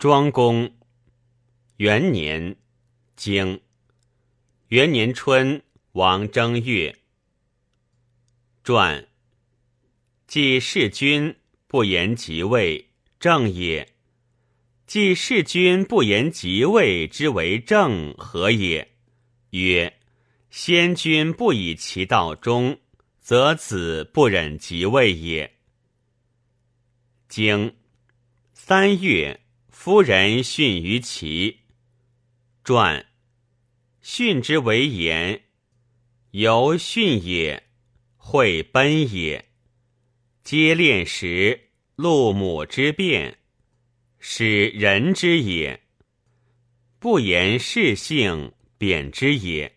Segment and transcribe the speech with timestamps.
[0.00, 0.78] 庄公
[1.76, 2.56] 元年，
[3.16, 3.60] 经
[4.68, 5.62] 元年春，
[5.92, 6.96] 王正月。
[8.64, 9.06] 传。
[10.26, 11.36] 既弑君
[11.66, 13.86] 不言即位，正也；
[14.86, 18.90] 既弑君不言即位之为正，何也？
[19.50, 20.00] 曰：
[20.48, 22.80] 先君不以其道忠，
[23.18, 25.58] 则子不忍即位也。
[27.28, 27.76] 经
[28.54, 29.38] 三月，
[29.70, 31.60] 夫人训于齐。
[32.64, 33.06] 传
[34.02, 35.42] 训之为言，
[36.32, 37.62] 由训也，
[38.16, 39.46] 会奔也。
[40.42, 43.38] 皆练时，陆母之变，
[44.18, 45.80] 使人之也。
[46.98, 49.76] 不言事性，贬之也。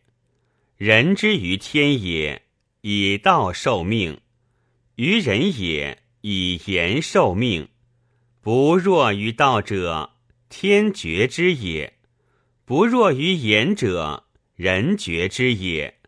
[0.75, 2.41] 人之于天也，
[2.81, 4.17] 以道受命；
[4.95, 7.69] 于人也，以言受命。
[8.43, 10.17] 不若于道者，
[10.49, 11.93] 天绝之也；
[12.65, 16.01] 不若于言者，人绝之也。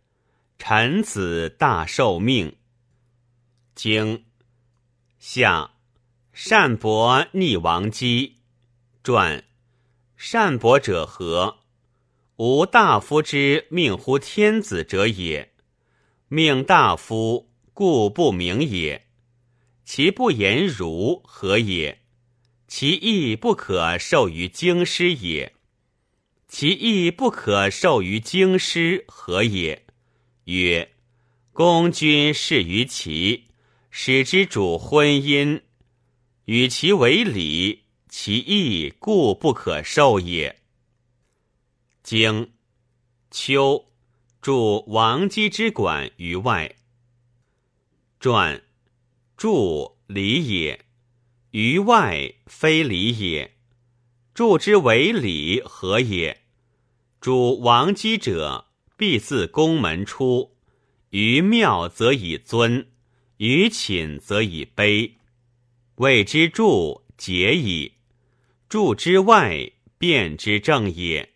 [0.57, 2.57] 臣子大受命。
[3.73, 4.25] 经。
[5.17, 5.75] 下
[6.33, 8.35] 善伯逆王姬
[9.01, 9.45] 传
[10.17, 11.59] 善伯者何？
[12.35, 15.53] 无大夫之命乎天子者也。
[16.27, 19.07] 命大夫，故不明也。
[19.85, 22.01] 其不言如何也？
[22.77, 25.53] 其义不可授于京师也。
[26.49, 29.85] 其义不可授于京师何也？
[30.43, 30.91] 曰：
[31.53, 33.45] 公君事于齐。
[33.91, 35.61] 使之主婚姻，
[36.43, 40.59] 与其为礼，其义故不可授也。
[42.03, 42.51] 经
[43.31, 43.85] 秋，
[44.41, 46.75] 助王姬之馆于外。
[48.19, 48.61] 传
[49.37, 50.84] 助礼也，
[51.55, 53.55] 于外非礼也。
[54.33, 56.41] 助之为礼何也？
[57.21, 58.65] 主王姬者，
[58.97, 60.57] 必自宫门出，
[61.11, 62.85] 于庙则以尊。
[63.37, 65.13] 于寝则以卑，
[65.95, 67.93] 谓之助节矣。
[68.67, 71.35] 助之外，变之正也。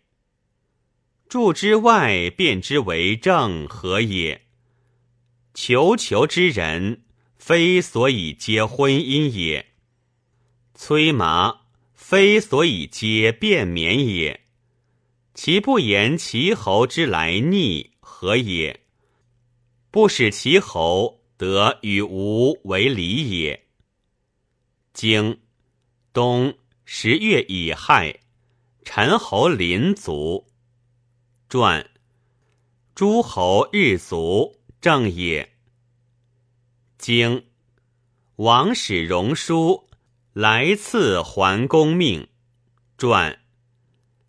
[1.30, 4.42] 助之外，变之为正，何也？
[5.54, 7.04] 求求之人，
[7.38, 9.64] 非所以结婚姻也；
[10.82, 11.60] 催麻，
[11.92, 14.46] 非所以皆便免也。
[15.34, 18.80] 其不言其侯之来逆，何也？
[19.90, 21.20] 不使其侯。
[21.36, 23.66] 得与吾为礼也。
[24.94, 25.38] 经
[26.14, 26.54] 冬
[26.86, 28.18] 十月乙亥，
[28.82, 30.46] 陈侯临卒。
[31.50, 31.90] 传
[32.94, 35.46] 诸侯日卒，正也。
[36.96, 37.44] 经
[38.36, 39.89] 王使荣书
[40.32, 42.28] 来赐桓公命。
[42.96, 43.40] 传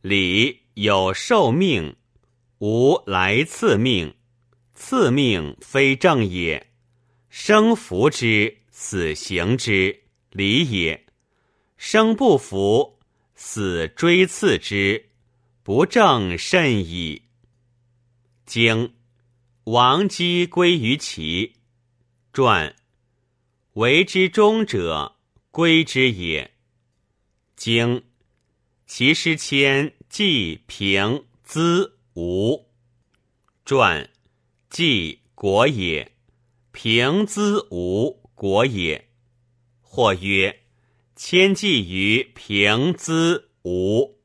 [0.02, 1.96] 礼有受命，
[2.60, 4.16] 无来赐命，
[4.74, 6.72] 赐命非正也。
[7.30, 11.06] 生服之，死行之，礼也；
[11.78, 13.00] 生不服，
[13.36, 15.10] 死追赐之，
[15.64, 17.24] 不正甚矣。
[18.46, 18.96] 经
[19.66, 21.54] 王姬归于齐。
[22.34, 22.76] 传
[23.74, 25.18] 为之忠者，
[25.52, 26.52] 归之也。
[27.56, 28.04] 经
[28.88, 32.68] 其师迁季平兹吴。
[33.64, 34.10] 传
[34.70, 36.12] 季国也。
[36.72, 39.10] 平兹吴国也，
[39.82, 40.62] 或曰：
[41.18, 44.21] 千计于平兹吴。